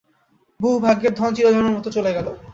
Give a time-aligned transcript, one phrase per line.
[0.59, 2.27] বহুভাগ্যের ধন চিরজন্মের মতো চলে গেল।